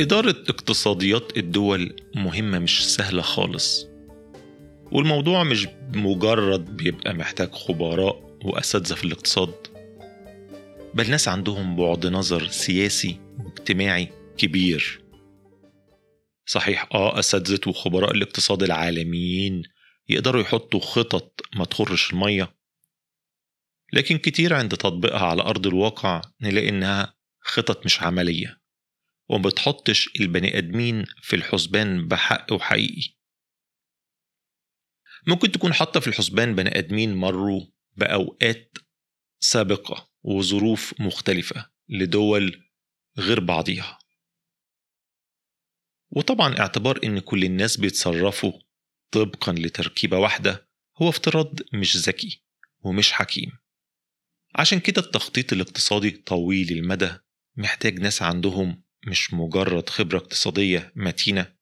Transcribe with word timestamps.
إدارة 0.00 0.30
اقتصاديات 0.48 1.36
الدول 1.36 1.96
مهمة 2.14 2.58
مش 2.58 2.94
سهلة 2.94 3.22
خالص. 3.22 3.86
والموضوع 4.92 5.44
مش 5.44 5.68
مجرد 5.94 6.76
بيبقى 6.76 7.14
محتاج 7.14 7.50
خبراء 7.50 8.38
وأساتذة 8.44 8.94
في 8.94 9.04
الاقتصاد 9.04 9.54
بل 10.94 11.10
ناس 11.10 11.28
عندهم 11.28 11.76
بعد 11.76 12.06
نظر 12.06 12.48
سياسي 12.48 13.20
واجتماعي 13.38 14.08
كبير. 14.36 15.00
صحيح 16.46 16.88
آه 16.94 17.18
أساتذة 17.18 17.60
وخبراء 17.66 18.10
الاقتصاد 18.10 18.62
العالميين 18.62 19.62
يقدروا 20.08 20.42
يحطوا 20.42 20.80
خطط 20.80 21.40
ما 21.56 21.64
تخرش 21.64 22.12
المية 22.12 22.56
لكن 23.92 24.18
كتير 24.18 24.54
عند 24.54 24.76
تطبيقها 24.76 25.26
على 25.26 25.42
أرض 25.42 25.66
الواقع 25.66 26.22
نلاقي 26.40 26.68
إنها 26.68 27.14
خطط 27.40 27.84
مش 27.84 28.02
عملية. 28.02 28.65
وما 29.28 29.48
بتحطش 29.48 30.10
البني 30.20 30.58
آدمين 30.58 31.04
في 31.22 31.36
الحسبان 31.36 32.08
بحق 32.08 32.52
وحقيقي 32.52 33.16
ممكن 35.26 35.52
تكون 35.52 35.72
حاطة 35.72 36.00
في 36.00 36.08
الحسبان 36.08 36.54
بني 36.54 36.78
آدمين 36.78 37.14
مروا 37.14 37.66
بأوقات 37.96 38.78
سابقة 39.40 40.10
وظروف 40.22 41.00
مختلفة 41.00 41.70
لدول 41.88 42.70
غير 43.18 43.40
بعضيها. 43.40 43.98
وطبعا 46.10 46.58
اعتبار 46.58 47.00
إن 47.04 47.18
كل 47.18 47.44
الناس 47.44 47.76
بيتصرفوا 47.76 48.52
طبقا 49.10 49.52
لتركيبة 49.52 50.18
واحدة 50.18 50.68
هو 51.02 51.08
افتراض 51.08 51.54
مش 51.74 51.96
ذكي 51.96 52.44
ومش 52.80 53.12
حكيم. 53.12 53.52
عشان 54.54 54.80
كده 54.80 55.02
التخطيط 55.02 55.52
الاقتصادي 55.52 56.10
طويل 56.10 56.72
المدى 56.72 57.10
محتاج 57.56 58.00
ناس 58.00 58.22
عندهم 58.22 58.82
مش 59.06 59.34
مجرد 59.34 59.88
خبرة 59.88 60.18
اقتصادية 60.18 60.92
متينة 60.96 61.52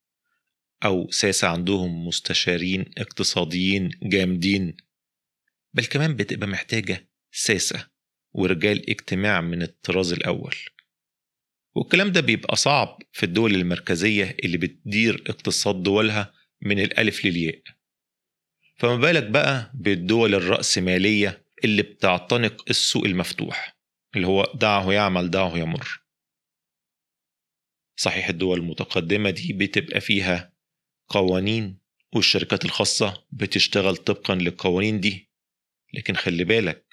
أو 0.85 1.11
ساسة 1.11 1.47
عندهم 1.47 2.07
مستشارين 2.07 2.85
اقتصاديين 2.97 3.89
جامدين 4.03 4.77
بل 5.73 5.85
كمان 5.85 6.15
بتبقى 6.15 6.47
محتاجة 6.47 7.09
ساسة 7.31 7.87
ورجال 8.33 8.89
اجتماع 8.89 9.41
من 9.41 9.61
الطراز 9.61 10.13
الأول. 10.13 10.55
والكلام 11.75 12.11
ده 12.11 12.21
بيبقى 12.21 12.55
صعب 12.55 12.97
في 13.11 13.23
الدول 13.23 13.55
المركزية 13.55 14.37
اللي 14.43 14.57
بتدير 14.57 15.23
اقتصاد 15.27 15.83
دولها 15.83 16.33
من 16.61 16.79
الألف 16.79 17.25
للياء. 17.25 17.61
فما 18.77 18.95
بالك 18.95 19.23
بقى 19.23 19.71
بالدول 19.73 20.35
الرأسمالية 20.35 21.45
اللي 21.63 21.81
بتعتنق 21.81 22.65
السوق 22.69 23.05
المفتوح 23.05 23.77
اللي 24.15 24.27
هو 24.27 24.53
دعه 24.55 24.91
يعمل 24.93 25.29
دعه 25.29 25.57
يمر. 25.57 26.04
صحيح 27.95 28.29
الدول 28.29 28.59
المتقدمة 28.59 29.29
دي 29.29 29.53
بتبقى 29.53 30.01
فيها 30.01 30.53
قوانين 31.07 31.79
والشركات 32.15 32.65
الخاصة 32.65 33.25
بتشتغل 33.31 33.95
طبقا 33.97 34.35
للقوانين 34.35 34.99
دي. 34.99 35.29
لكن 35.93 36.15
خلي 36.15 36.43
بالك 36.43 36.85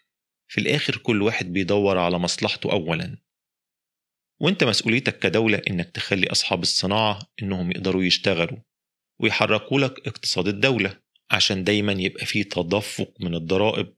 في 0.48 0.60
الآخر 0.60 0.96
كل 0.96 1.22
واحد 1.22 1.52
بيدور 1.52 1.98
على 1.98 2.18
مصلحته 2.18 2.72
أولا. 2.72 3.18
وأنت 4.40 4.64
مسؤوليتك 4.64 5.18
كدولة 5.18 5.62
إنك 5.70 5.90
تخلي 5.90 6.32
أصحاب 6.32 6.62
الصناعة 6.62 7.22
إنهم 7.42 7.70
يقدروا 7.70 8.02
يشتغلوا 8.02 8.58
ويحركوا 9.20 9.80
لك 9.80 10.06
اقتصاد 10.08 10.48
الدولة 10.48 11.00
عشان 11.30 11.64
دايما 11.64 11.92
يبقى 11.92 12.26
فيه 12.26 12.42
تدفق 12.42 13.14
من 13.20 13.34
الضرائب 13.34 13.94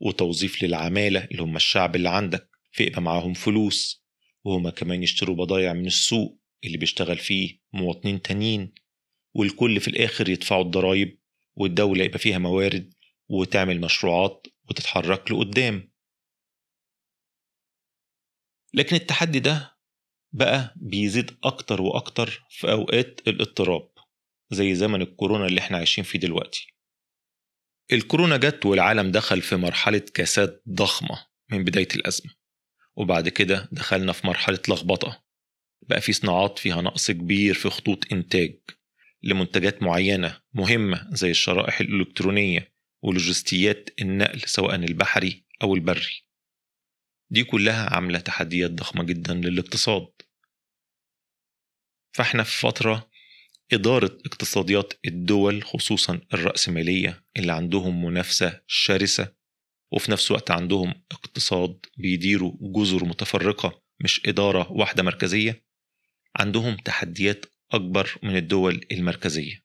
وتوظيف 0.00 0.62
للعمالة 0.62 1.24
اللي 1.24 1.42
هم 1.42 1.56
الشعب 1.56 1.96
اللي 1.96 2.08
عندك 2.08 2.48
فيبقى 2.72 3.02
معاهم 3.02 3.34
فلوس 3.34 4.04
وهما 4.44 4.70
كمان 4.70 5.02
يشتروا 5.02 5.36
بضايع 5.36 5.72
من 5.72 5.86
السوق. 5.86 6.38
اللي 6.64 6.78
بيشتغل 6.78 7.18
فيه 7.18 7.60
مواطنين 7.72 8.22
تانيين 8.22 8.74
والكل 9.34 9.80
في 9.80 9.88
الآخر 9.88 10.28
يدفعوا 10.28 10.64
الضرايب 10.64 11.18
والدولة 11.56 12.04
يبقى 12.04 12.18
فيها 12.18 12.38
موارد 12.38 12.94
وتعمل 13.28 13.80
مشروعات 13.80 14.46
وتتحرك 14.70 15.32
لقدام. 15.32 15.92
لكن 18.74 18.96
التحدي 18.96 19.40
ده 19.40 19.78
بقى 20.32 20.74
بيزيد 20.76 21.38
أكتر 21.44 21.82
وأكتر 21.82 22.46
في 22.50 22.72
أوقات 22.72 23.20
الاضطراب 23.28 23.90
زي 24.50 24.74
زمن 24.74 25.02
الكورونا 25.02 25.46
اللي 25.46 25.60
إحنا 25.60 25.76
عايشين 25.78 26.04
فيه 26.04 26.18
دلوقتي. 26.18 26.74
الكورونا 27.92 28.36
جت 28.36 28.66
والعالم 28.66 29.10
دخل 29.10 29.42
في 29.42 29.56
مرحلة 29.56 29.98
كساد 29.98 30.62
ضخمة 30.68 31.26
من 31.50 31.64
بداية 31.64 31.88
الأزمة 31.96 32.34
وبعد 32.96 33.28
كده 33.28 33.68
دخلنا 33.72 34.12
في 34.12 34.26
مرحلة 34.26 34.58
لخبطة. 34.68 35.27
بقى 35.88 36.00
في 36.00 36.12
صناعات 36.12 36.58
فيها 36.58 36.82
نقص 36.82 37.10
كبير 37.10 37.54
في 37.54 37.70
خطوط 37.70 38.12
إنتاج 38.12 38.58
لمنتجات 39.22 39.82
معينة 39.82 40.40
مهمة 40.54 41.08
زي 41.14 41.30
الشرائح 41.30 41.80
الإلكترونية 41.80 42.72
ولوجستيات 43.02 43.90
النقل 44.00 44.40
سواء 44.40 44.74
البحري 44.74 45.44
أو 45.62 45.74
البري. 45.74 46.24
دي 47.30 47.44
كلها 47.44 47.94
عاملة 47.94 48.18
تحديات 48.18 48.70
ضخمة 48.70 49.04
جدا 49.04 49.34
للاقتصاد. 49.34 50.08
فإحنا 52.12 52.42
في 52.42 52.58
فترة 52.58 53.10
إدارة 53.72 54.18
اقتصاديات 54.26 54.92
الدول 55.06 55.62
خصوصا 55.64 56.20
الرأسمالية 56.34 57.24
اللي 57.36 57.52
عندهم 57.52 58.04
منافسة 58.04 58.60
شرسة 58.66 59.34
وفي 59.92 60.10
نفس 60.12 60.30
الوقت 60.30 60.50
عندهم 60.50 60.94
اقتصاد 61.12 61.86
بيديروا 61.96 62.52
جزر 62.60 63.04
متفرقة 63.04 63.82
مش 64.04 64.26
إدارة 64.26 64.72
واحدة 64.72 65.02
مركزية. 65.02 65.67
عندهم 66.38 66.76
تحديات 66.76 67.46
أكبر 67.72 68.18
من 68.22 68.36
الدول 68.36 68.86
المركزية. 68.92 69.64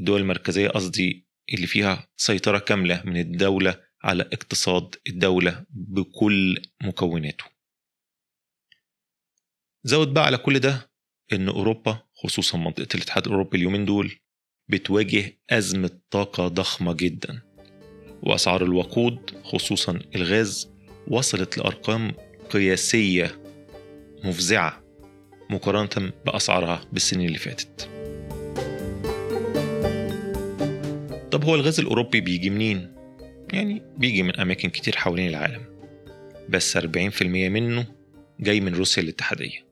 الدول 0.00 0.20
المركزية 0.20 0.68
قصدي 0.68 1.26
اللي 1.54 1.66
فيها 1.66 2.08
سيطرة 2.16 2.58
كاملة 2.58 3.02
من 3.04 3.16
الدولة 3.16 3.84
على 4.02 4.22
اقتصاد 4.22 4.94
الدولة 5.06 5.66
بكل 5.70 6.62
مكوناته. 6.82 7.44
زود 9.84 10.14
بقى 10.14 10.24
على 10.24 10.36
كل 10.36 10.58
ده 10.58 10.90
إن 11.32 11.48
أوروبا 11.48 12.02
خصوصا 12.14 12.58
منطقة 12.58 12.88
الاتحاد 12.94 13.26
الأوروبي 13.26 13.56
اليومين 13.56 13.84
دول 13.84 14.18
بتواجه 14.68 15.38
أزمة 15.50 16.00
طاقة 16.10 16.48
ضخمة 16.48 16.92
جدا. 16.92 17.42
وأسعار 18.22 18.64
الوقود 18.64 19.42
خصوصا 19.44 20.00
الغاز 20.14 20.70
وصلت 21.08 21.58
لأرقام 21.58 22.12
قياسية 22.50 23.42
مفزعة. 24.24 24.83
مقارنة 25.54 26.12
بأسعارها 26.26 26.84
بالسنين 26.92 27.26
اللي 27.26 27.38
فاتت. 27.38 27.90
طب 31.32 31.44
هو 31.44 31.54
الغاز 31.54 31.80
الأوروبي 31.80 32.20
بيجي 32.20 32.50
منين؟ 32.50 32.94
يعني 33.52 33.82
بيجي 33.96 34.22
من 34.22 34.36
أماكن 34.40 34.70
كتير 34.70 34.96
حوالين 34.96 35.28
العالم. 35.28 35.64
بس 36.48 36.76
40% 36.76 37.22
منه 37.22 37.86
جاي 38.40 38.60
من 38.60 38.74
روسيا 38.74 39.02
الاتحادية. 39.02 39.66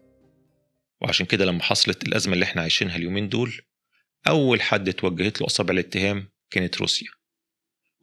وعشان 1.01 1.27
كده 1.27 1.45
لما 1.45 1.63
حصلت 1.63 2.09
الأزمة 2.09 2.35
اللي 2.35 2.45
إحنا 2.45 2.63
عايشينها 2.63 2.97
اليومين 2.97 3.29
دول 3.29 3.53
أول 4.29 4.63
حد 4.63 4.89
اتوجهت 4.89 5.41
له 5.41 5.47
أصابع 5.47 5.73
الاتهام 5.75 6.29
كانت 6.51 6.79
روسيا. 6.79 7.09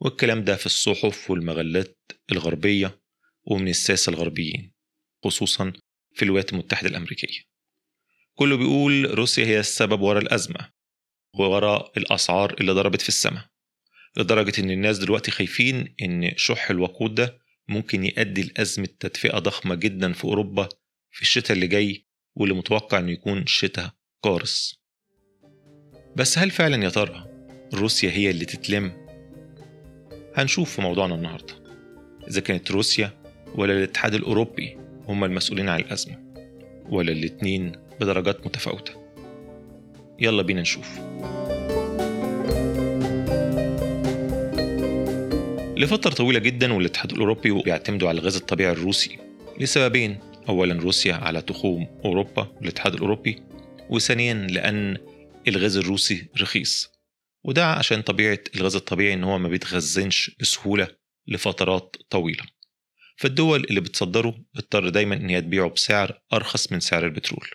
والكلام 0.00 0.44
ده 0.44 0.56
في 0.56 0.66
الصحف 0.66 1.30
والمجلات 1.30 1.98
الغربية 2.32 3.00
ومن 3.44 3.68
الساسة 3.68 4.10
الغربيين 4.10 4.72
خصوصا 5.24 5.72
في 6.14 6.24
الولايات 6.24 6.52
المتحدة 6.52 6.88
الأمريكية. 6.88 7.49
كله 8.40 8.56
بيقول 8.56 9.18
روسيا 9.18 9.44
هي 9.44 9.60
السبب 9.60 10.00
ورا 10.00 10.18
الأزمة 10.18 10.70
ووراء 11.38 11.92
الأسعار 11.96 12.54
اللي 12.60 12.72
ضربت 12.72 13.00
في 13.02 13.08
السماء 13.08 13.44
لدرجة 14.16 14.60
إن 14.60 14.70
الناس 14.70 14.98
دلوقتي 14.98 15.30
خايفين 15.30 15.94
إن 16.02 16.32
شح 16.36 16.70
الوقود 16.70 17.14
ده 17.14 17.38
ممكن 17.68 18.04
يؤدي 18.04 18.42
لأزمة 18.42 18.88
تدفئة 19.00 19.38
ضخمة 19.38 19.74
جدا 19.74 20.12
في 20.12 20.24
أوروبا 20.24 20.68
في 21.10 21.22
الشتاء 21.22 21.52
اللي 21.52 21.66
جاي 21.66 22.06
واللي 22.34 22.54
متوقع 22.54 22.98
إنه 22.98 23.12
يكون 23.12 23.46
شتاء 23.46 23.90
قارس 24.22 24.80
بس 26.16 26.38
هل 26.38 26.50
فعلا 26.50 26.84
يا 26.84 26.88
ترى 26.88 27.26
روسيا 27.74 28.10
هي 28.10 28.30
اللي 28.30 28.44
تتلم؟ 28.44 29.06
هنشوف 30.34 30.74
في 30.76 30.82
موضوعنا 30.82 31.14
النهاردة 31.14 31.54
إذا 32.28 32.40
كانت 32.40 32.70
روسيا 32.70 33.22
ولا 33.54 33.72
الاتحاد 33.72 34.14
الأوروبي 34.14 34.76
هم 35.08 35.24
المسؤولين 35.24 35.68
عن 35.68 35.80
الأزمة 35.80 36.34
ولا 36.88 37.12
الاتنين 37.12 37.89
بدرجات 38.00 38.46
متفاوتة. 38.46 38.92
يلا 40.18 40.42
بينا 40.42 40.60
نشوف. 40.60 40.98
لفترة 45.76 46.10
طويلة 46.10 46.38
جدا 46.38 46.72
والاتحاد 46.72 47.12
الأوروبي 47.12 47.62
بيعتمدوا 47.62 48.08
على 48.08 48.18
الغاز 48.18 48.36
الطبيعي 48.36 48.72
الروسي. 48.72 49.18
لسببين. 49.60 50.18
أولا 50.48 50.74
روسيا 50.74 51.14
على 51.14 51.42
تخوم 51.42 52.00
أوروبا 52.04 52.52
والاتحاد 52.56 52.94
الأوروبي. 52.94 53.42
وثانيا 53.90 54.34
لأن 54.34 54.96
الغاز 55.48 55.76
الروسي 55.76 56.26
رخيص. 56.40 56.90
وده 57.44 57.66
عشان 57.66 58.02
طبيعة 58.02 58.38
الغاز 58.56 58.76
الطبيعي 58.76 59.14
إن 59.14 59.24
هو 59.24 59.38
ما 59.38 59.48
بيتخزنش 59.48 60.36
بسهولة 60.40 60.88
لفترات 61.26 61.96
طويلة. 62.10 62.44
فالدول 63.16 63.64
اللي 63.64 63.80
بتصدره 63.80 64.34
بتضطر 64.54 64.88
دايما 64.88 65.16
إن 65.16 65.30
هي 65.30 65.40
تبيعه 65.40 65.68
بسعر 65.68 66.20
أرخص 66.32 66.72
من 66.72 66.80
سعر 66.80 67.04
البترول. 67.04 67.48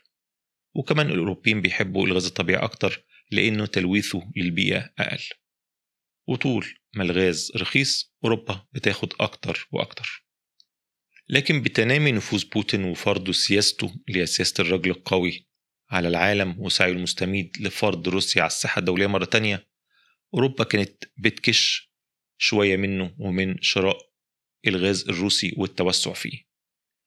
وكمان 0.76 1.10
الأوروبيين 1.12 1.62
بيحبوا 1.62 2.08
إلغاز 2.08 2.26
الطبيعي 2.26 2.64
أكتر 2.64 3.04
لأنه 3.32 3.66
تلويثه 3.66 4.32
للبيئة 4.36 4.94
أقل. 5.00 5.24
وطول 6.28 6.66
ما 6.94 7.04
الغاز 7.04 7.52
رخيص 7.56 8.14
أوروبا 8.24 8.66
بتاخد 8.74 9.14
أكتر 9.20 9.68
وأكتر. 9.72 10.26
لكن 11.30 11.62
بتنامي 11.62 12.12
نفوذ 12.12 12.50
بوتين 12.50 12.84
وفرضه 12.84 13.32
سياسته 13.32 13.96
اللي 14.08 14.22
هي 14.22 14.26
سياسة 14.26 14.62
الرجل 14.62 14.92
القوي 14.92 15.48
على 15.90 16.08
العالم 16.08 16.56
وسعيه 16.60 16.92
المستميت 16.92 17.62
لفرض 17.62 18.08
روسيا 18.08 18.42
على 18.42 18.48
الساحة 18.48 18.80
الدولية 18.80 19.08
مرة 19.08 19.26
تانية 19.26 19.68
أوروبا 20.34 20.64
كانت 20.64 21.04
بتكش 21.18 21.92
شوية 22.38 22.78
منه 22.78 23.16
ومن 23.20 23.62
شراء 23.62 23.98
إلغاز 24.68 25.10
الروسي 25.10 25.54
والتوسع 25.58 26.14
فيه. 26.14 26.46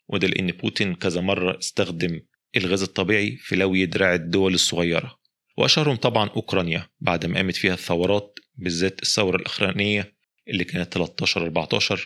وده 0.09 0.29
لأن 0.29 0.47
بوتين 0.47 0.95
كذا 0.95 1.21
مرة 1.21 1.59
استخدم 1.59 2.21
الغاز 2.59 2.83
الطبيعي 2.83 3.37
في 3.37 3.57
لوي 3.57 3.87
دراع 3.87 4.15
الدول 4.15 4.55
الصغيرة. 4.55 5.19
وأشهرهم 5.59 5.97
طبعا 5.97 6.29
أوكرانيا 6.29 6.89
بعد 7.01 7.27
ما 7.27 7.37
قامت 7.37 7.57
فيها 7.57 7.75
الثورات 7.75 8.39
بالذات 8.55 9.03
الثورة 9.03 9.37
الأخرانية 9.37 10.17
اللي 10.49 10.65
كانت 10.65 10.99
13-14 10.99 11.99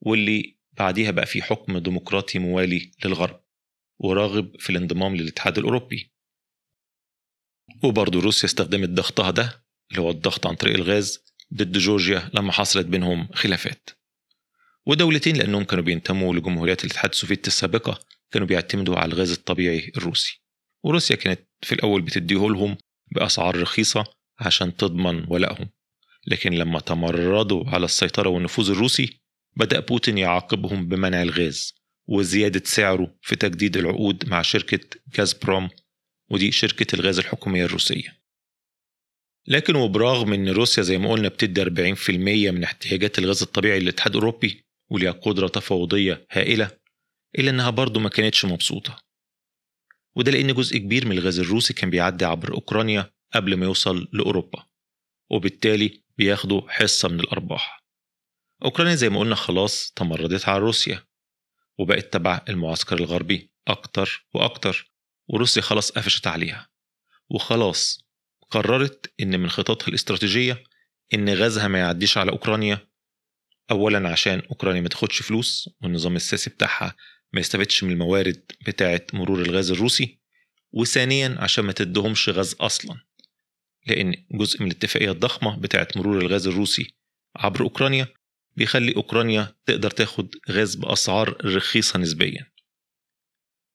واللي 0.00 0.56
بعديها 0.72 1.10
بقى 1.10 1.26
في 1.26 1.42
حكم 1.42 1.78
ديمقراطي 1.78 2.38
موالي 2.38 2.92
للغرب 3.04 3.40
وراغب 3.98 4.60
في 4.60 4.70
الانضمام 4.70 5.16
للاتحاد 5.16 5.58
الأوروبي. 5.58 6.12
وبرضه 7.84 8.20
روسيا 8.20 8.44
استخدمت 8.48 8.88
ضغطها 8.88 9.30
ده 9.30 9.64
اللي 9.90 10.02
هو 10.02 10.10
الضغط 10.10 10.46
عن 10.46 10.54
طريق 10.54 10.74
الغاز 10.74 11.24
ضد 11.54 11.78
جورجيا 11.78 12.30
لما 12.34 12.52
حصلت 12.52 12.86
بينهم 12.86 13.28
خلافات. 13.34 13.90
ودولتين 14.86 15.36
لأنهم 15.36 15.64
كانوا 15.64 15.84
بينتموا 15.84 16.34
لجمهوريات 16.34 16.84
الاتحاد 16.84 17.10
السوفيتي 17.10 17.48
السابقة 17.48 18.00
كانوا 18.30 18.46
بيعتمدوا 18.46 18.96
على 18.96 19.12
الغاز 19.12 19.32
الطبيعي 19.32 19.92
الروسي. 19.96 20.40
وروسيا 20.84 21.16
كانت 21.16 21.40
في 21.62 21.72
الأول 21.72 22.02
بتديه 22.02 22.48
لهم 22.48 22.76
بأسعار 23.12 23.60
رخيصة 23.62 24.04
عشان 24.38 24.76
تضمن 24.76 25.24
ولائهم 25.28 25.68
لكن 26.26 26.52
لما 26.52 26.80
تمردوا 26.80 27.64
على 27.68 27.84
السيطرة 27.84 28.28
والنفوذ 28.28 28.70
الروسي 28.70 29.20
بدأ 29.56 29.80
بوتين 29.80 30.18
يعاقبهم 30.18 30.88
بمنع 30.88 31.22
الغاز 31.22 31.74
وزيادة 32.08 32.62
سعره 32.64 33.14
في 33.22 33.36
تجديد 33.36 33.76
العقود 33.76 34.28
مع 34.28 34.42
شركة 34.42 34.98
جازبروم 35.14 35.68
ودي 36.30 36.52
شركة 36.52 36.94
الغاز 36.94 37.18
الحكومية 37.18 37.64
الروسية. 37.64 38.20
لكن 39.46 39.76
وبرغم 39.76 40.32
إن 40.32 40.48
روسيا 40.48 40.82
زي 40.82 40.98
ما 40.98 41.10
قلنا 41.10 41.28
بتدي 41.28 41.62
40% 41.64 42.50
من 42.50 42.64
احتياجات 42.64 43.18
الغاز 43.18 43.42
الطبيعي 43.42 43.80
للاتحاد 43.80 44.16
الأوروبي 44.16 44.64
وليها 44.90 45.12
قدرة 45.12 45.48
تفاوضية 45.48 46.26
هائلة 46.30 46.70
إلا 47.38 47.50
إنها 47.50 47.70
برضه 47.70 48.00
ما 48.00 48.08
كانتش 48.08 48.44
مبسوطة. 48.44 49.04
وده 50.16 50.32
لأن 50.32 50.54
جزء 50.54 50.78
كبير 50.78 51.06
من 51.06 51.18
الغاز 51.18 51.38
الروسي 51.38 51.74
كان 51.74 51.90
بيعدي 51.90 52.24
عبر 52.24 52.54
أوكرانيا 52.54 53.12
قبل 53.34 53.56
ما 53.56 53.66
يوصل 53.66 54.08
لأوروبا 54.12 54.66
وبالتالي 55.30 56.04
بياخدوا 56.18 56.70
حصة 56.70 57.08
من 57.08 57.20
الأرباح. 57.20 57.84
أوكرانيا 58.64 58.94
زي 58.94 59.08
ما 59.08 59.20
قلنا 59.20 59.34
خلاص 59.34 59.92
تمردت 59.96 60.48
على 60.48 60.58
روسيا 60.58 61.06
وبقت 61.78 62.12
تبع 62.12 62.44
المعسكر 62.48 62.98
الغربي 62.98 63.52
أكتر 63.68 64.26
وأكتر 64.34 64.92
وروسيا 65.28 65.62
خلاص 65.62 65.90
قفشت 65.90 66.26
عليها. 66.26 66.68
وخلاص 67.30 68.10
قررت 68.50 69.12
إن 69.20 69.40
من 69.40 69.50
خططها 69.50 69.88
الاستراتيجية 69.88 70.62
إن 71.14 71.34
غازها 71.34 71.68
ما 71.68 71.78
يعديش 71.78 72.18
على 72.18 72.32
أوكرانيا 72.32 72.88
أولا 73.70 74.08
عشان 74.08 74.42
أوكرانيا 74.50 74.80
ما 74.80 74.88
تاخدش 74.88 75.22
فلوس 75.22 75.70
والنظام 75.82 76.16
السياسي 76.16 76.50
بتاعها 76.50 76.96
ما 77.32 77.40
يستفدش 77.40 77.84
من 77.84 77.92
الموارد 77.92 78.42
بتاعة 78.66 79.02
مرور 79.12 79.42
الغاز 79.42 79.70
الروسي 79.70 80.20
وثانيا 80.72 81.36
عشان 81.38 81.64
ما 81.64 81.72
تدهمش 81.72 82.28
غاز 82.28 82.54
أصلا 82.60 82.96
لأن 83.86 84.14
جزء 84.32 84.62
من 84.62 84.66
الاتفاقية 84.70 85.10
الضخمة 85.10 85.56
بتاعة 85.56 85.88
مرور 85.96 86.18
الغاز 86.18 86.46
الروسي 86.46 86.94
عبر 87.36 87.60
أوكرانيا 87.60 88.06
بيخلي 88.56 88.96
أوكرانيا 88.96 89.54
تقدر 89.66 89.90
تاخد 89.90 90.34
غاز 90.50 90.74
بأسعار 90.74 91.36
رخيصة 91.44 91.98
نسبيا. 91.98 92.46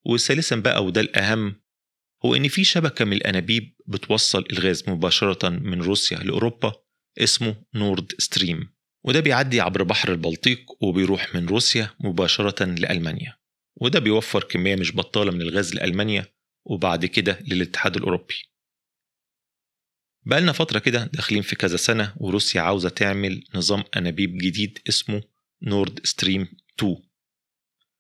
وثالثا 0.06 0.56
بقى 0.56 0.86
وده 0.86 1.02
الأهم 1.02 1.62
هو 2.26 2.36
إن 2.36 2.48
في 2.48 2.64
شبكة 2.64 3.06
من 3.06 3.14
الأنابيب 3.14 3.76
بتوصل 3.88 4.46
الغاز 4.52 4.90
مباشرة 4.90 5.50
من 5.50 5.82
روسيا 5.82 6.18
لأوروبا 6.18 6.74
اسمه 7.18 7.56
نورد 7.74 8.12
ستريم 8.20 8.76
وده 9.04 9.20
بيعدي 9.20 9.62
عبر 9.62 9.84
بحر 9.84 10.12
البلطيق 10.12 10.84
وبيروح 10.84 11.36
من 11.36 11.46
روسيا 11.48 11.90
مباشرة 12.00 12.66
لألمانيا. 12.66 13.38
وده 13.76 14.00
بيوفر 14.00 14.44
كمية 14.44 14.76
مش 14.76 14.96
بطالة 14.96 15.32
من 15.32 15.42
الغاز 15.42 15.76
لألمانيا 15.76 16.26
وبعد 16.66 17.06
كده 17.06 17.40
للاتحاد 17.42 17.96
الأوروبي. 17.98 18.36
بقالنا 20.26 20.52
فترة 20.52 20.80
كده 20.80 21.06
داخلين 21.06 21.42
في 21.42 21.56
كذا 21.56 21.78
سنة 21.78 22.16
وروسيا 22.18 22.62
عاوزة 22.62 22.90
تعمل 22.90 23.44
نظام 23.56 23.84
أنابيب 23.98 24.38
جديد 24.38 24.80
اسمه 24.90 25.24
نورد 25.62 26.06
ستريم 26.06 26.48
2 26.80 26.96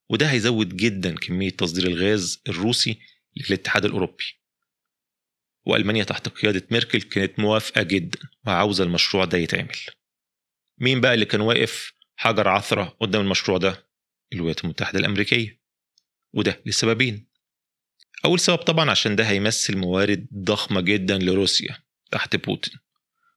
وده 0.10 0.32
هيزود 0.32 0.76
جدا 0.76 1.16
كمية 1.16 1.50
تصدير 1.50 1.88
الغاز 1.88 2.42
الروسي 2.50 3.00
للاتحاد 3.36 3.86
الأوروبي. 3.86 4.24
وألمانيا 5.66 6.04
تحت 6.04 6.30
قيادة 6.30 6.68
ميركل 6.72 7.02
كانت 7.02 7.40
موافقة 7.40 7.84
جدا 7.84 8.20
وعاوزة 8.48 8.84
المشروع 8.84 9.26
ده 9.26 9.38
يتعمل. 9.38 9.78
مين 10.78 11.02
بقى 11.02 11.14
اللي 11.14 11.26
كان 11.26 11.42
واقف؟ 11.42 11.94
حجر 12.16 12.48
عثرة 12.48 12.84
قدام 13.00 13.22
المشروع 13.22 13.58
ده 13.58 13.90
الولايات 14.34 14.64
المتحدة 14.64 15.00
الأمريكية. 15.00 15.65
وده 16.36 16.62
لسببين. 16.66 17.28
أول 18.26 18.40
سبب 18.40 18.58
طبعا 18.58 18.92
عشان 18.92 19.16
ده 19.16 19.24
هيمثل 19.30 19.78
موارد 19.78 20.28
ضخمة 20.34 20.82
جدا 20.82 21.18
لروسيا 21.18 21.78
تحت 22.12 22.36
بوتين. 22.36 22.74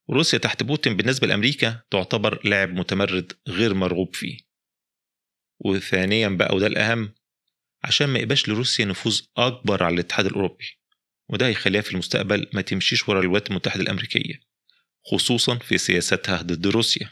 وروسيا 0.09 0.39
تحت 0.39 0.63
بوتين 0.63 0.97
بالنسبة 0.97 1.27
لأمريكا 1.27 1.81
تعتبر 1.91 2.41
لاعب 2.45 2.75
متمرد 2.75 3.33
غير 3.49 3.75
مرغوب 3.75 4.15
فيه. 4.17 4.39
وثانيا 5.59 6.29
بقى 6.29 6.57
وده 6.57 6.67
الأهم 6.67 7.15
عشان 7.85 8.07
ما 8.09 8.19
يبقاش 8.19 8.49
لروسيا 8.49 8.85
نفوذ 8.85 9.21
أكبر 9.37 9.83
على 9.83 9.95
الاتحاد 9.95 10.27
الأوروبي. 10.27 10.79
وده 11.29 11.47
هيخليها 11.47 11.81
في 11.81 11.93
المستقبل 11.93 12.51
ما 12.53 12.61
تمشيش 12.63 13.09
ورا 13.09 13.21
الولايات 13.21 13.51
المتحدة 13.51 13.83
الأمريكية 13.83 14.41
خصوصا 15.13 15.59
في 15.59 15.79
سياستها 15.79 16.43
ضد 16.43 16.67
روسيا. 16.67 17.11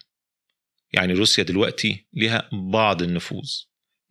يعني 0.93 1.13
روسيا 1.13 1.45
دلوقتي 1.45 2.07
لها 2.13 2.51
بعض 2.73 3.03
النفوذ. 3.03 3.51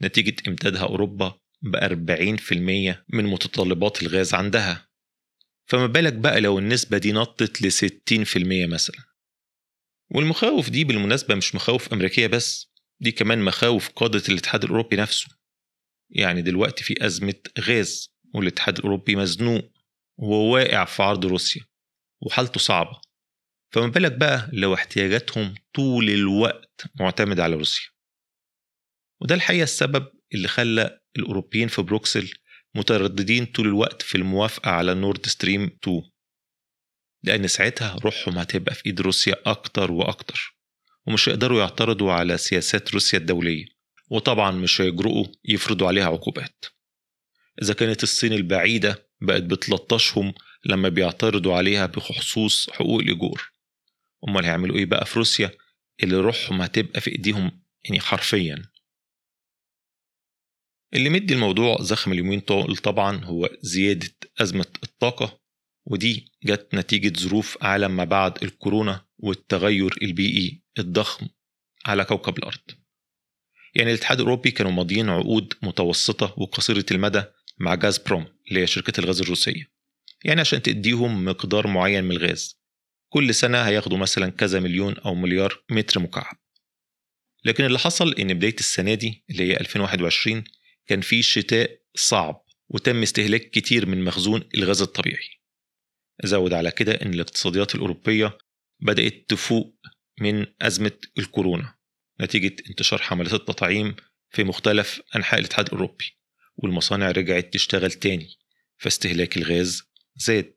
نتيجة 0.02 0.36
إمدادها 0.48 0.84
أوروبا 0.84 1.40
ب 1.66 1.76
40% 1.76 3.06
من 3.10 3.26
متطلبات 3.26 4.04
الغاز 4.04 4.34
عندها. 4.34 4.88
فما 5.68 5.88
بالك 5.88 6.14
بقى 6.14 6.42
لو 6.42 6.60
النسبة 6.60 6.98
دي 6.98 7.12
نطت 7.12 7.62
ل 7.62 7.72
60% 7.72 8.68
مثلا. 8.68 9.04
والمخاوف 10.12 10.70
دي 10.70 10.84
بالمناسبة 10.84 11.36
مش 11.36 11.56
مخاوف 11.56 11.94
أمريكية 11.94 12.28
بس 12.28 12.72
دي 13.00 13.12
كمان 13.12 13.42
مخاوف 13.42 13.90
قادة 13.90 14.24
الاتحاد 14.30 14.64
الأوروبي 14.64 14.96
نفسه. 14.96 15.28
يعني 16.10 16.42
دلوقتي 16.42 16.84
في 16.84 17.06
أزمة 17.06 17.36
غاز 17.60 18.10
والاتحاد 18.34 18.78
الأوروبي 18.78 19.16
مزنوق 19.16 19.72
وواقع 20.18 20.86
في 20.86 21.04
عرض 21.04 21.26
روسيا 21.26 21.62
وحالته 22.22 22.60
صعبة. 22.60 23.02
فما 23.74 23.88
بالك 23.88 24.12
بقى 24.12 24.50
لو 24.54 24.74
احتياجاتهم 24.74 25.56
طول 25.74 26.10
الوقت 26.10 26.84
معتمدة 27.00 27.44
على 27.44 27.56
روسيا. 27.56 27.90
وده 29.22 29.36
الحقيقة 29.36 29.64
السبب 29.64 30.08
اللي 30.34 30.48
خلى 30.48 31.00
الأوروبيين 31.18 31.68
في 31.68 31.82
بروكسل 31.82 32.32
مترددين 32.76 33.46
طول 33.46 33.68
الوقت 33.68 34.02
في 34.02 34.16
الموافقة 34.16 34.72
على 34.72 34.94
نورد 34.94 35.26
ستريم 35.26 35.64
2 35.84 36.02
لأن 37.24 37.48
ساعتها 37.48 37.96
روحهم 38.04 38.38
هتبقى 38.38 38.76
في 38.76 38.86
إيد 38.86 39.02
روسيا 39.02 39.36
أكتر 39.46 39.92
وأكتر 39.92 40.56
ومش 41.08 41.30
هيقدروا 41.30 41.60
يعترضوا 41.60 42.12
على 42.14 42.38
سياسات 42.38 42.92
روسيا 42.94 43.20
الدولية 43.20 43.66
وطبعا 44.10 44.52
مش 44.52 44.82
هيجرؤوا 44.82 45.26
يفرضوا 45.46 45.88
عليها 45.88 46.06
عقوبات. 46.06 46.66
إذا 47.62 47.74
كانت 47.74 48.04
الصين 48.04 48.34
البعيدة 48.34 49.10
بقت 49.22 49.44
بتلطشهم 49.44 50.34
لما 50.66 50.90
بيعترضوا 50.90 51.56
عليها 51.56 51.86
بخصوص 51.86 52.70
حقوق 52.70 53.00
الإيجور. 53.02 53.52
أمال 54.28 54.46
هيعملوا 54.46 54.76
إيه 54.76 54.86
بقى 54.86 55.06
في 55.06 55.20
روسيا؟ 55.20 55.52
اللي 56.04 56.18
روحهم 56.18 56.62
هتبقى 56.62 57.02
في 57.02 57.12
إيديهم 57.12 57.62
يعني 57.86 58.00
حرفيا. 58.00 58.62
اللي 60.96 61.10
مدي 61.10 61.34
الموضوع 61.34 61.78
زخم 61.82 62.12
اليومين 62.12 62.40
طول 62.40 62.78
طبعا 62.78 63.26
هو 63.26 63.50
زيادة 63.62 64.10
أزمة 64.42 64.66
الطاقة 64.84 65.40
ودي 65.86 66.32
جت 66.44 66.70
نتيجة 66.74 67.20
ظروف 67.20 67.58
عالم 67.62 67.96
ما 67.96 68.04
بعد 68.04 68.44
الكورونا 68.44 69.06
والتغير 69.18 69.98
البيئي 70.02 70.64
الضخم 70.80 71.28
على 71.86 72.06
كوكب 72.06 72.38
الأرض. 72.38 72.60
يعني 73.76 73.90
الاتحاد 73.90 74.20
الأوروبي 74.20 74.52
كانوا 74.52 74.72
ماضيين 74.72 75.10
عقود 75.10 75.54
متوسطة 75.62 76.34
وقصيرة 76.38 76.86
المدى 76.92 77.24
مع 77.58 77.76
جاز 77.76 77.98
بروم 77.98 78.26
اللي 78.50 78.60
هي 78.60 78.68
شركة 78.68 79.00
الغاز 79.00 79.22
الروسية. 79.22 79.72
يعني 80.26 80.42
عشان 80.42 80.62
تديهم 80.62 81.26
مقدار 81.26 81.68
معين 81.68 82.04
من 82.04 82.12
الغاز. 82.12 82.60
كل 83.10 83.36
سنة 83.36 83.62
هياخدوا 83.62 83.98
مثلا 83.98 84.30
كذا 84.30 84.60
مليون 84.60 84.98
أو 84.98 85.16
مليار 85.16 85.64
متر 85.72 86.00
مكعب. 86.00 86.38
لكن 87.46 87.66
اللي 87.66 87.80
حصل 87.80 88.14
إن 88.14 88.34
بداية 88.34 88.56
السنة 88.60 88.94
دي 88.94 89.24
اللي 89.30 89.44
هي 89.44 89.58
2021 89.58 90.44
كان 90.88 91.02
في 91.02 91.22
شتاء 91.24 91.82
صعب 91.96 92.46
وتم 92.68 93.02
استهلاك 93.02 93.50
كتير 93.50 93.86
من 93.86 94.04
مخزون 94.04 94.50
الغاز 94.56 94.82
الطبيعي. 94.82 95.30
زود 96.24 96.54
على 96.54 96.72
كده 96.72 96.92
إن 96.94 97.14
الاقتصاديات 97.14 97.76
الأوروبية 97.76 98.38
بدأت 98.80 99.26
تفوق 99.30 99.76
من 100.22 100.46
أزمة 100.62 100.98
الكورونا 101.18 101.76
نتيجة 102.22 102.56
انتشار 102.70 103.02
حملات 103.02 103.34
التطعيم 103.34 103.96
في 104.30 104.44
مختلف 104.44 105.02
أنحاء 105.16 105.40
الاتحاد 105.40 105.66
الأوروبي 105.66 106.18
والمصانع 106.58 107.12
رجعت 107.12 107.54
تشتغل 107.54 107.92
تاني 107.92 108.38
فاستهلاك 108.78 109.38
الغاز 109.38 109.84
زاد. 110.16 110.54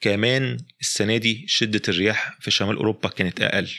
كمان 0.00 0.58
السنة 0.80 1.16
دي 1.16 1.44
شدة 1.48 1.82
الرياح 1.88 2.40
في 2.40 2.50
شمال 2.50 2.76
أوروبا 2.76 3.08
كانت 3.08 3.40
أقل 3.40 3.70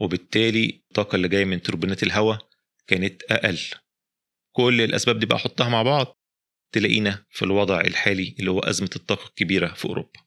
وبالتالي 0.00 0.82
الطاقة 0.88 1.16
اللي 1.16 1.28
جاية 1.28 1.44
من 1.44 1.62
توربينات 1.62 2.02
الهواء 2.02 2.48
كانت 2.86 3.22
أقل. 3.22 3.58
كل 4.52 4.80
الأسباب 4.80 5.18
دي 5.18 5.26
بقى 5.26 5.36
أحطها 5.36 5.68
مع 5.68 5.82
بعض 5.82 6.20
تلاقينا 6.72 7.24
في 7.30 7.44
الوضع 7.44 7.80
الحالي 7.80 8.34
اللي 8.38 8.50
هو 8.50 8.60
أزمة 8.60 8.90
الطاقة 8.96 9.26
الكبيرة 9.26 9.74
في 9.74 9.84
أوروبا. 9.84 10.20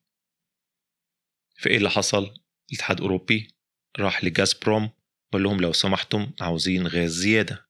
فإيه 1.59 1.77
اللي 1.77 1.89
حصل؟ 1.89 2.33
الاتحاد 2.71 2.97
الأوروبي 2.97 3.47
راح 3.99 4.23
لجاز 4.23 4.53
بروم 4.53 4.89
وقال 5.29 5.43
لهم 5.43 5.61
لو 5.61 5.73
سمحتم 5.73 6.31
عاوزين 6.41 6.87
غاز 6.87 7.11
زيادة. 7.11 7.69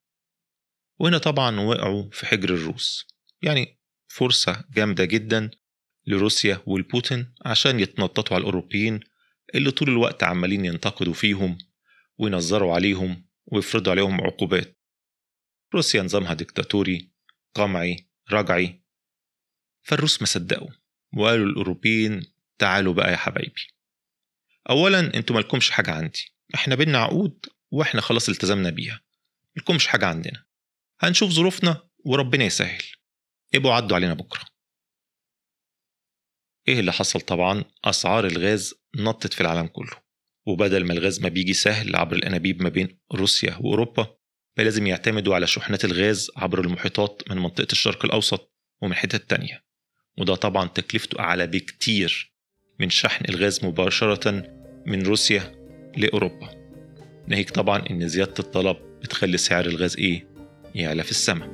وهنا 1.00 1.18
طبعا 1.18 1.60
وقعوا 1.60 2.10
في 2.12 2.26
حجر 2.26 2.50
الروس. 2.50 3.08
يعني 3.42 3.80
فرصة 4.08 4.66
جامدة 4.72 5.06
جدا 5.06 5.52
لروسيا 6.08 6.62
والبوتين 6.66 7.34
عشان 7.46 7.80
يتنططوا 7.80 8.36
على 8.36 8.42
الأوروبيين 8.42 9.00
اللي 9.56 9.72
طول 9.72 9.90
الوقت 9.90 10.24
عمالين 10.24 10.66
ينتقدوا 10.66 11.14
فيهم 11.14 11.58
وينظروا 12.18 12.76
عليهم 12.76 13.26
ويفرضوا 13.46 13.92
عليهم 13.92 14.22
عقوبات. 14.22 14.80
روسيا 15.74 16.02
نظامها 16.02 16.34
ديكتاتوري 16.34 17.10
قمعي 17.54 18.08
رجعي. 18.32 18.84
فالروس 19.82 20.22
ما 20.22 20.28
صدقوا 20.28 20.70
وقالوا 21.18 21.46
للأوروبيين 21.46 22.34
تعالوا 22.58 22.94
بقى 22.94 23.12
يا 23.12 23.18
حبايبي. 23.18 23.62
أولا 24.70 25.00
أنتوا 25.00 25.36
مالكمش 25.36 25.72
حاجة 25.72 25.92
عندي 25.92 26.34
إحنا 26.56 26.76
بينا 26.76 26.98
عقود 26.98 27.46
وإحنا 27.72 28.02
خلاص 28.02 28.30
التزمنا 28.30 28.70
بيها 28.70 29.02
مالكمش 29.56 29.88
حاجة 29.88 30.06
عندنا. 30.06 30.46
هنشوف 31.00 31.32
ظروفنا 31.32 31.90
وربنا 32.06 32.44
يسهل. 32.44 32.84
ابقوا 33.56 33.74
عدوا 33.74 33.96
علينا 33.96 34.14
بكرة. 34.14 34.46
إيه 36.68 36.80
اللي 36.80 36.92
حصل 36.92 37.22
طبعا؟ 37.22 37.64
أسعار 37.86 38.26
الغاز 38.26 38.74
نطت 38.96 39.34
في 39.34 39.42
العالم 39.42 39.68
كله. 39.68 40.04
وبدل 40.46 40.86
ما 40.86 40.94
الغاز 40.94 41.20
ما 41.22 41.30
بيجي 41.30 41.54
سهل 41.54 41.96
عبر 41.96 42.16
الأنابيب 42.16 42.64
ما 42.64 42.70
بين 42.70 43.00
روسيا 43.14 43.58
وأوروبا 43.62 44.18
فلازم 44.58 44.88
يعتمدوا 44.88 45.36
على 45.36 45.48
شحنات 45.48 45.86
الغاز 45.86 46.32
عبر 46.38 46.62
المحيطات 46.62 47.22
من 47.30 47.38
منطقة 47.38 47.68
الشرق 47.72 48.06
الأوسط 48.06 48.54
ومن 48.82 48.94
حتت 48.94 49.30
تانية. 49.30 49.64
وده 50.18 50.36
طبعا 50.36 50.68
تكلفته 50.68 51.20
أعلى 51.20 51.48
بكتير 51.48 52.34
من 52.80 52.90
شحن 52.90 53.26
الغاز 53.30 53.66
مباشرة 53.66 54.44
من 54.86 55.04
روسيا 55.04 55.56
لأوروبا. 55.98 56.50
ناهيك 57.28 57.50
طبعا 57.52 57.84
إن 57.90 58.08
زيادة 58.08 58.34
الطلب 58.40 58.78
بتخلي 59.02 59.38
سعر 59.38 59.66
الغاز 59.66 59.98
إيه؟ 59.98 60.28
يعلى 60.76 61.04
في 61.04 61.12
السماء. 61.12 61.50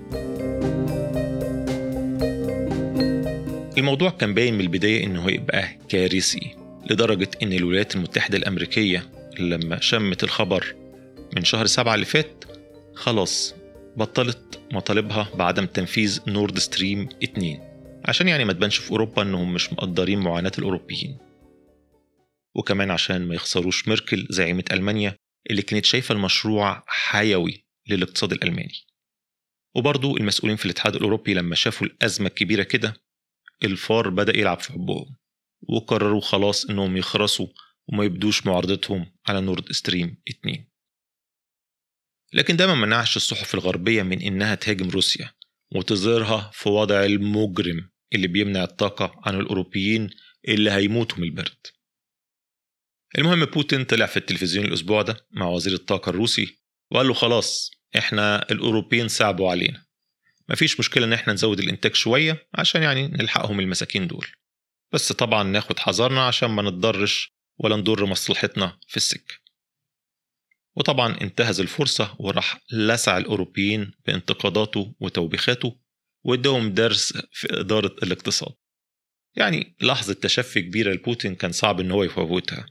الموضوع 3.78 4.10
كان 4.10 4.34
باين 4.34 4.54
من 4.54 4.62
البداية 4.62 5.04
إنه 5.04 5.30
هيبقى 5.30 5.78
كارثي 5.90 6.56
لدرجة 6.90 7.30
إن 7.44 7.54
الولايات 7.54 7.96
المتحدة 7.96 8.38
الأمريكية 8.38 9.10
لما 9.40 9.80
شمت 9.80 10.24
الخبر 10.24 10.76
من 11.36 11.44
شهر 11.44 11.66
سبعة 11.66 11.96
اللي 11.96 12.06
فات 12.06 12.44
خلاص 13.00 13.56
بطلت 13.98 14.62
مطالبها 14.72 15.30
بعدم 15.36 15.66
تنفيذ 15.66 16.22
نورد 16.28 16.60
ستريم 16.60 17.10
2 17.24 17.60
عشان 18.06 18.28
يعني 18.28 18.46
ما 18.46 18.54
تبانش 18.54 18.78
في 18.78 18.92
أوروبا 18.92 19.22
إنهم 19.22 19.54
مش 19.54 19.74
مقدرين 19.74 20.20
معاناة 20.20 20.52
الأوروبيين. 20.58 21.18
وكمان 22.56 22.92
عشان 22.92 23.28
ما 23.28 23.36
يخسروش 23.36 23.88
ميركل 23.88 24.28
زعيمة 24.30 24.64
ألمانيا 24.72 25.16
اللي 25.50 25.62
كانت 25.62 25.86
شايفة 25.86 26.14
المشروع 26.14 26.84
حيوي 26.88 27.66
للاقتصاد 27.90 28.32
الألماني. 28.32 28.86
وبرضو 29.76 30.18
المسؤولين 30.18 30.58
في 30.58 30.66
الاتحاد 30.66 30.96
الأوروبي 30.96 31.34
لما 31.34 31.56
شافوا 31.56 31.88
الأزمة 31.88 32.28
الكبيرة 32.28 32.64
كده 32.64 32.94
الفار 33.64 34.10
بدأ 34.10 34.38
يلعب 34.38 34.60
في 34.60 34.74
عبهم. 34.74 35.16
وقرروا 35.70 36.22
خلاص 36.22 36.66
إنهم 36.66 36.98
يخرسوا 36.98 37.48
وما 37.88 38.04
يبدوش 38.04 38.46
معارضتهم 38.46 39.06
على 39.28 39.42
نورد 39.42 39.72
ستريم 39.72 40.18
2 40.30 40.69
لكن 42.34 42.58
ده 42.58 42.68
ما 42.68 42.76
منعش 42.76 43.16
الصحف 43.16 43.54
الغربية 43.54 44.04
من 44.04 44.22
إنها 44.22 44.56
تهاجم 44.56 44.90
روسيا 44.90 45.32
وتظهرها 45.76 46.52
في 46.54 46.70
وضع 46.70 47.04
المجرم 47.04 47.90
اللي 48.14 48.28
بيمنع 48.28 48.64
الطاقة 48.64 49.22
عن 49.26 49.40
الأوروبيين 49.40 50.10
اللي 50.48 50.72
هيموتوا 50.72 51.18
من 51.18 51.24
البرد. 51.24 51.68
المهم 53.18 53.46
بوتين 53.46 53.84
طلع 53.86 54.06
في 54.06 54.18
التلفزيون 54.18 54.66
الأسبوع 54.66 55.02
ده 55.02 55.28
مع 55.32 55.48
وزير 55.48 55.74
الطاقة 55.74 56.10
الروسي 56.10 56.60
وقال 56.92 57.08
له 57.08 57.14
خلاص 57.14 57.72
إحنا 57.98 58.52
الأوروبيين 58.52 59.08
صعبوا 59.08 59.52
علينا. 59.52 59.86
مفيش 60.50 60.80
مشكلة 60.80 61.06
إن 61.06 61.14
إحنا 61.14 61.34
نزود 61.34 61.60
الإنتاج 61.60 61.96
شوية 61.96 62.48
عشان 62.56 62.84
يعني 62.84 63.08
نلحقهم 63.08 63.60
المساكين 63.60 64.08
دول. 64.08 64.28
بس 64.94 65.12
طبعا 65.12 65.44
ناخد 65.44 65.80
حذرنا 65.80 66.28
عشان 66.28 66.50
ما 66.50 66.62
نتضرش 66.62 67.34
ولا 67.58 67.76
نضر 67.76 68.06
مصلحتنا 68.06 68.80
في 68.88 68.98
السكة. 68.98 69.36
وطبعا 70.80 71.22
انتهز 71.22 71.60
الفرصة 71.60 72.16
وراح 72.20 72.62
لسع 72.72 73.18
الأوروبيين 73.18 73.92
بانتقاداته 74.06 74.96
وتوبيخاته 75.00 75.80
واداهم 76.24 76.74
درس 76.74 77.14
في 77.32 77.60
إدارة 77.60 77.96
الاقتصاد. 78.04 78.54
يعني 79.36 79.76
لحظة 79.82 80.14
تشفي 80.14 80.62
كبيرة 80.62 80.94
لبوتين 80.94 81.36
كان 81.36 81.52
صعب 81.52 81.80
إن 81.80 81.92
هو 81.92 82.04
يفوتها. 82.04 82.66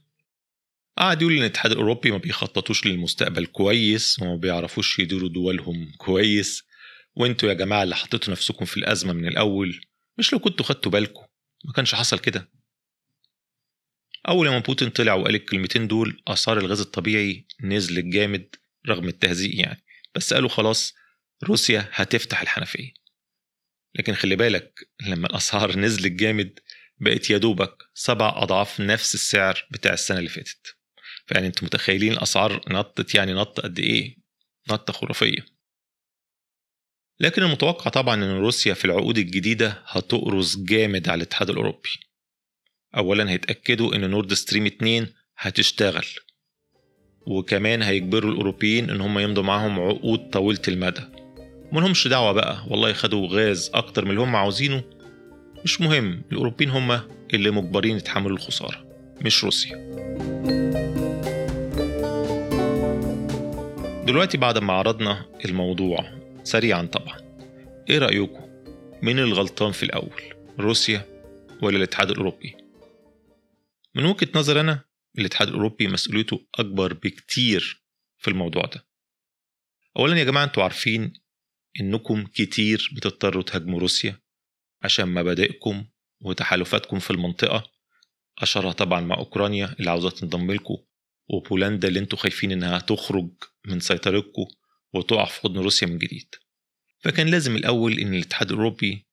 قعد 0.99 1.23
يقول 1.23 1.33
إن 1.33 1.39
الاتحاد 1.39 1.73
الأوروبي 1.73 2.11
ما 2.11 2.19
بيخططوش 2.19 2.87
للمستقبل 2.87 3.47
كويس 3.47 4.19
وما 4.21 4.37
بيعرفوش 4.37 4.99
يديروا 4.99 5.29
دولهم 5.29 5.93
كويس. 5.99 6.63
وأنتوا 7.17 7.49
يا 7.49 7.55
جماعة 7.55 7.83
اللي 7.83 7.97
حطيتوا 7.97 8.33
نفسكم 8.33 8.65
في 8.65 8.77
الأزمة 8.77 9.13
من 9.13 9.29
الأول 9.29 9.81
مش 10.19 10.33
لو 10.33 10.39
كنتوا 10.39 10.67
خدتوا 10.67 10.93
بالكم. 10.93 11.23
ما 11.65 11.73
كانش 11.73 11.95
حصل 11.95 12.19
كده. 12.19 12.49
أول 14.29 14.49
ما 14.49 14.59
بوتين 14.59 14.91
طلع 14.91 15.15
وقال 15.15 15.35
الكلمتين 15.35 15.89
دول 15.89 16.23
آثار 16.29 16.59
الغاز 16.59 16.81
الطبيعي 16.81 17.47
نزلت 17.61 18.05
جامد 18.05 18.57
رغم 18.89 19.09
التهزيء 19.09 19.61
يعني. 19.61 19.85
بس 20.15 20.35
قالوا 20.35 20.49
خلاص 20.49 20.95
روسيا 21.45 21.89
هتفتح 21.93 22.41
الحنفية. 22.41 22.93
لكن 23.95 24.15
خلي 24.15 24.37
بالك 24.37 24.89
لما 25.07 25.27
الأسعار 25.27 25.79
نزلت 25.85 26.13
جامد 26.13 26.59
بقت 27.01 27.31
يا 27.31 27.39
دوبك 27.39 27.77
سبع 27.95 28.43
أضعاف 28.43 28.81
نفس 28.81 29.15
السعر 29.15 29.67
بتاع 29.71 29.93
السنة 29.93 30.19
اللي 30.19 30.31
فاتت. 30.31 30.77
فيعني 31.27 31.47
أنتوا 31.47 31.65
متخيلين 31.65 32.13
الأسعار 32.13 32.63
نطت 32.69 33.15
يعني 33.15 33.33
نط 33.33 33.61
قد 33.61 33.79
إيه؟ 33.79 34.17
نطة 34.71 34.93
خرافية. 34.93 35.47
لكن 37.21 37.43
المتوقع 37.43 37.91
طبعا 37.91 38.15
إن 38.15 38.39
روسيا 38.39 38.75
في 38.75 38.85
العقود 38.85 39.19
الجديدة 39.19 39.83
هتقرص 39.87 40.57
جامد 40.57 41.09
على 41.09 41.17
الاتحاد 41.17 41.51
الأوروبي. 41.51 42.08
أولا 42.97 43.31
هيتأكدوا 43.31 43.95
إن 43.95 44.11
نورد 44.11 44.35
ستريم 44.35 44.67
2 44.67 45.07
هتشتغل 45.39 46.07
وكمان 47.27 47.83
هيجبروا 47.83 48.31
الأوروبيين 48.33 48.91
إن 48.91 49.01
هم 49.01 49.19
يمضوا 49.19 49.43
معاهم 49.43 49.81
عقود 49.81 50.31
طويلة 50.31 50.61
المدى. 50.69 51.01
ملهمش 51.73 52.09
دعوة 52.09 52.33
بقى 52.33 52.65
والله 52.69 52.93
خدوا 52.93 53.29
غاز 53.29 53.71
أكتر 53.75 54.05
من 54.05 54.11
اللي 54.11 54.21
هم 54.21 54.37
عاوزينه. 54.37 54.83
مش 55.65 55.81
مهم 55.81 56.23
الأوروبيين 56.33 56.71
هم 56.71 57.01
اللي 57.35 57.51
مجبرين 57.51 57.97
يتحملوا 57.97 58.37
الخسارة 58.37 58.85
مش 59.21 59.45
روسيا. 59.45 59.77
دلوقتي 64.07 64.39
بعد 64.39 64.59
ما 64.59 64.73
عرضنا 64.73 65.25
الموضوع 65.45 66.05
سريعا 66.45 66.83
طبعا 66.83 67.17
إيه 67.91 67.99
رأيكم؟ 67.99 68.41
مين 69.03 69.19
الغلطان 69.19 69.73
في 69.73 69.83
الأول 69.83 70.23
روسيا 70.61 71.03
ولا 71.63 71.77
الاتحاد 71.77 72.11
الأوروبي؟ 72.11 72.57
من 73.95 74.05
وجهة 74.05 74.29
نظر 74.35 74.61
أنا 74.61 74.85
الاتحاد 75.19 75.49
الأوروبي 75.49 75.89
مسؤوليته 75.89 76.47
أكبر 76.55 76.93
بكتير 76.95 77.85
في 78.19 78.29
الموضوع 78.29 78.63
ده. 78.63 78.87
أولا 79.97 80.19
يا 80.19 80.25
جماعة 80.25 80.45
أنتوا 80.45 80.63
عارفين 80.63 81.13
إنكم 81.81 82.27
كتير 82.27 82.91
بتضطروا 82.97 83.43
تهاجموا 83.43 83.81
روسيا 83.81 84.21
عشان 84.83 85.09
مبادئكم 85.09 85.85
وتحالفاتكم 86.21 86.99
في 86.99 87.11
المنطقة 87.11 87.71
أشهرها 88.39 88.73
طبعا 88.73 89.01
مع 89.01 89.17
أوكرانيا 89.17 89.77
اللي 89.81 89.91
عاوزة 89.91 90.11
تنضم 90.11 90.51
لكم 90.53 90.77
وبولندا 91.29 91.89
اللي 91.89 92.01
أنتوا 92.01 92.19
خايفين 92.19 92.53
إنها 92.53 92.79
تخرج 92.79 93.31
من 93.65 93.81
سيطرتكم 93.81 94.47
وتقع 94.95 95.25
في 95.25 95.41
حضن 95.41 95.59
روسيا 95.59 95.87
من 95.89 95.99
جديد. 95.99 96.35
فكان 97.01 97.29
لازم 97.29 97.57
الأول 97.57 97.99
إن 97.99 98.15
الاتحاد 98.15 98.51
الأوروبي 98.51 99.07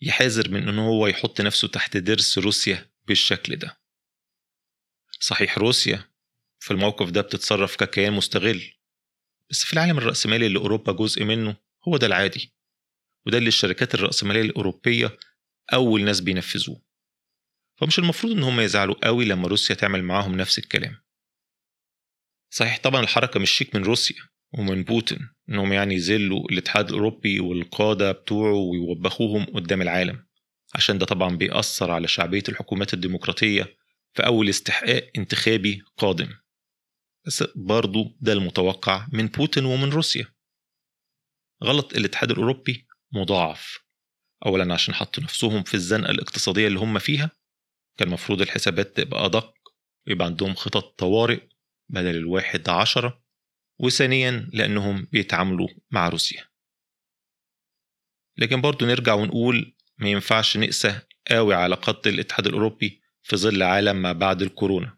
يحاذر 0.00 0.50
من 0.50 0.68
إن 0.68 0.78
هو 0.78 1.06
يحط 1.06 1.40
نفسه 1.40 1.68
تحت 1.68 1.96
درس 1.96 2.38
روسيا 2.38 2.90
بالشكل 3.06 3.56
ده. 3.56 3.77
صحيح 5.20 5.58
روسيا 5.58 6.04
في 6.58 6.70
الموقف 6.70 7.10
ده 7.10 7.20
بتتصرف 7.20 7.76
ككيان 7.76 8.12
مستغل 8.12 8.72
بس 9.50 9.64
في 9.64 9.72
العالم 9.72 9.98
الرأسمالي 9.98 10.46
اللي 10.46 10.58
أوروبا 10.58 10.92
جزء 10.92 11.24
منه 11.24 11.56
هو 11.88 11.96
ده 11.96 12.06
العادي 12.06 12.54
وده 13.26 13.38
اللي 13.38 13.48
الشركات 13.48 13.94
الرأسمالية 13.94 14.40
الأوروبية 14.42 15.18
أول 15.72 16.04
ناس 16.04 16.20
بينفذوه. 16.20 16.82
فمش 17.80 17.98
المفروض 17.98 18.32
إن 18.32 18.42
هم 18.42 18.60
يزعلوا 18.60 19.06
قوي 19.06 19.24
لما 19.24 19.48
روسيا 19.48 19.74
تعمل 19.74 20.02
معاهم 20.04 20.36
نفس 20.36 20.58
الكلام. 20.58 20.96
صحيح 22.50 22.78
طبعا 22.78 23.00
الحركة 23.00 23.40
مش 23.40 23.50
شيك 23.50 23.74
من 23.74 23.82
روسيا 23.84 24.16
ومن 24.58 24.84
بوتين 24.84 25.30
إنهم 25.48 25.72
يعني 25.72 25.94
يذلوا 25.94 26.50
الاتحاد 26.50 26.88
الأوروبي 26.88 27.40
والقادة 27.40 28.12
بتوعه 28.12 28.54
ويوبخوهم 28.54 29.44
قدام 29.44 29.82
العالم 29.82 30.26
عشان 30.74 30.98
ده 30.98 31.06
طبعا 31.06 31.36
بيأثر 31.36 31.90
على 31.90 32.08
شعبية 32.08 32.42
الحكومات 32.48 32.94
الديمقراطية 32.94 33.77
في 34.16 34.26
أول 34.26 34.48
استحقاق 34.48 35.10
انتخابي 35.16 35.82
قادم. 35.96 36.28
بس 37.26 37.44
برضو 37.56 38.16
ده 38.20 38.32
المتوقع 38.32 39.06
من 39.12 39.26
بوتين 39.26 39.64
ومن 39.64 39.90
روسيا. 39.90 40.34
غلط 41.64 41.92
الاتحاد 41.94 42.30
الأوروبي 42.30 42.86
مضاعف. 43.12 43.78
أولا 44.46 44.74
عشان 44.74 44.94
حطوا 44.94 45.22
نفسهم 45.22 45.62
في 45.62 45.74
الزنقة 45.74 46.10
الاقتصادية 46.10 46.66
اللي 46.66 46.78
هم 46.78 46.98
فيها. 46.98 47.30
كان 47.98 48.08
المفروض 48.08 48.40
الحسابات 48.40 48.96
تبقى 48.96 49.26
أدق 49.26 49.54
ويبقى 50.06 50.26
عندهم 50.26 50.54
خطط 50.54 50.98
طوارئ 50.98 51.48
بدل 51.88 52.16
الواحد 52.16 52.68
عشرة. 52.68 53.24
وثانيا 53.80 54.50
لأنهم 54.52 55.08
بيتعاملوا 55.12 55.68
مع 55.90 56.08
روسيا. 56.08 56.48
لكن 58.36 58.60
برضو 58.60 58.86
نرجع 58.86 59.14
ونقول 59.14 59.76
ما 59.98 60.08
ينفعش 60.08 60.56
نقسى 60.56 61.00
قوي 61.30 61.54
علاقات 61.54 62.06
الاتحاد 62.06 62.46
الأوروبي 62.46 63.02
في 63.28 63.36
ظل 63.36 63.62
عالم 63.62 64.02
ما 64.02 64.12
بعد 64.12 64.42
الكورونا. 64.42 64.94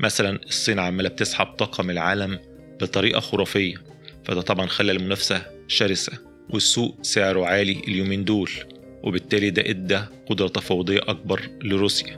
مثلا 0.00 0.40
الصين 0.46 0.78
عمالة 0.78 1.08
بتسحب 1.08 1.46
طاقة 1.46 1.82
من 1.82 1.90
العالم 1.90 2.38
بطريقة 2.80 3.20
خرافية 3.20 3.74
فده 4.24 4.40
طبعا 4.40 4.66
خلى 4.66 4.92
المنافسة 4.92 5.42
شرسة 5.68 6.12
والسوق 6.50 6.98
سعره 7.02 7.46
عالي 7.46 7.72
اليومين 7.88 8.24
دول 8.24 8.50
وبالتالي 9.02 9.50
ده 9.50 9.70
إدى 9.70 10.00
قدرة 10.26 10.48
تفاوضية 10.48 11.00
أكبر 11.02 11.50
لروسيا. 11.62 12.16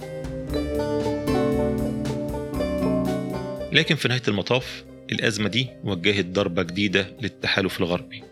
لكن 3.73 3.94
في 3.94 4.09
نهاية 4.09 4.23
المطاف 4.28 4.85
الأزمة 5.12 5.49
دي 5.49 5.68
وجهت 5.85 6.26
ضربة 6.26 6.62
جديدة 6.62 7.16
للتحالف 7.23 7.80
الغربي 7.80 8.23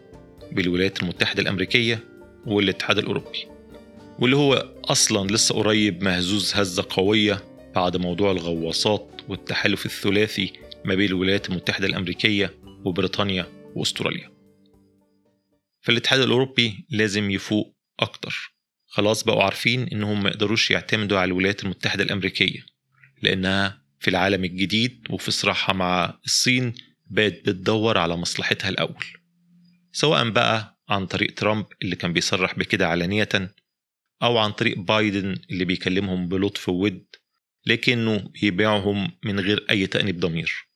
بالولايات 0.53 1.03
المتحدة 1.03 1.43
الأمريكية 1.43 1.99
والاتحاد 2.47 2.99
الأوروبي. 2.99 3.52
واللي 4.23 4.37
هو 4.37 4.55
أصلا 4.85 5.29
لسه 5.29 5.55
قريب 5.55 6.03
مهزوز 6.03 6.53
هزة 6.55 6.87
قوية 6.91 7.45
بعد 7.75 7.97
موضوع 7.97 8.33
الغواصات 8.33 9.21
والتحالف 9.29 9.87
الثلاثي 9.87 10.53
ما 10.85 10.95
بين 10.95 11.09
الولايات 11.09 11.49
المتحدة 11.49 11.87
الأمريكية 11.87 12.55
وبريطانيا 12.85 13.47
وأستراليا. 13.75 14.31
فالاتحاد 15.81 16.21
الأوروبي 16.21 16.87
لازم 16.91 17.31
يفوق 17.31 17.77
أكتر. 18.01 18.55
خلاص 18.87 19.25
بقوا 19.25 19.43
عارفين 19.43 19.89
إنهم 19.89 20.23
ما 20.23 20.31
يقدروش 20.31 20.71
يعتمدوا 20.71 21.19
على 21.19 21.29
الولايات 21.29 21.65
المتحدة 21.65 22.05
الأمريكية 22.05 22.61
لأنها 23.23 23.83
في 24.01 24.11
العالم 24.11 24.45
الجديد 24.45 25.07
وفي 25.11 25.31
صراعها 25.31 25.73
مع 25.73 26.19
الصين 26.25 26.75
بقت 27.07 27.33
بتدور 27.33 27.99
على 27.99 28.17
مصلحتها 28.17 28.69
الأول. 28.69 29.05
سواء 29.93 30.31
بقى 30.31 30.81
عن 30.89 31.07
طريق 31.07 31.35
ترامب 31.35 31.67
اللي 31.83 31.97
كان 31.97 32.13
بيصرح 32.13 32.59
بكده 32.59 32.89
علانية 32.89 33.29
أو 34.23 34.39
عن 34.39 34.53
طريق 34.53 34.79
بايدن 34.79 35.39
اللي 35.51 35.65
بيكلمهم 35.65 36.29
بلطف 36.29 36.69
وود 36.69 37.07
لكنه 37.67 38.19
بيبيعهم 38.19 39.19
من 39.25 39.41
غير 39.41 39.67
أي 39.71 39.87
تأنيب 39.87 40.21
ضمير. 40.21 40.69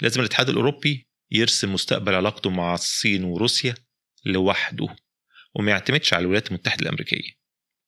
لازم 0.00 0.20
الاتحاد 0.20 0.48
الأوروبي 0.48 1.08
يرسم 1.30 1.72
مستقبل 1.72 2.14
علاقته 2.14 2.50
مع 2.50 2.74
الصين 2.74 3.24
وروسيا 3.24 3.74
لوحده 4.24 4.96
وما 5.54 5.70
يعتمدش 5.70 6.14
على 6.14 6.20
الولايات 6.20 6.48
المتحدة 6.48 6.82
الأمريكية. 6.82 7.30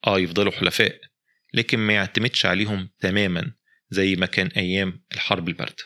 آه 0.06 0.20
يفضلوا 0.20 0.52
حلفاء 0.52 1.00
لكن 1.54 1.78
ما 1.78 1.92
يعتمدش 1.92 2.46
عليهم 2.46 2.90
تماما 2.98 3.52
زي 3.90 4.16
ما 4.16 4.26
كان 4.26 4.46
أيام 4.46 5.04
الحرب 5.12 5.48
الباردة. 5.48 5.84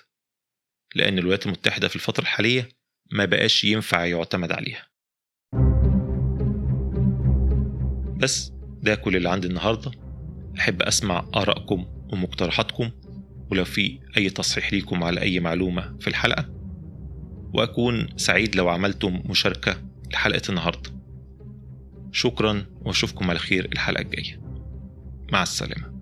لأن 0.95 1.19
الولايات 1.19 1.47
المتحدة 1.47 1.89
في 1.89 1.97
الفترة 1.97 2.23
الحالية 2.23 2.69
ما 3.13 3.25
بقاش 3.25 3.65
ينفع 3.65 4.05
يعتمد 4.05 4.53
عليها. 4.53 4.94
بس 8.25 8.53
ده 8.83 8.95
كل 8.95 9.17
اللي 9.17 9.29
عندي 9.29 9.47
النهارده. 9.47 9.91
أحب 10.59 10.83
أسمع 10.83 11.25
آرائكم 11.35 11.87
ومقترحاتكم 12.13 12.91
ولو 13.51 13.65
في 13.65 13.99
أي 14.17 14.31
تصحيح 14.31 14.73
ليكم 14.73 15.05
على 15.05 15.21
أي 15.21 15.41
معلومة 15.41 15.97
في 16.01 16.09
الحلقة. 16.09 16.49
وأكون 17.55 18.07
سعيد 18.17 18.57
لو 18.57 18.69
عملتم 18.69 19.23
مشاركة 19.27 19.77
لحلقة 20.13 20.43
النهاردة. 20.49 20.91
شكرا 22.13 22.67
وأشوفكم 22.81 23.31
على 23.31 23.39
خير 23.39 23.69
الحلقة 23.73 24.03
الجاية. 24.03 24.41
مع 25.33 25.43
السلامة. 25.43 25.94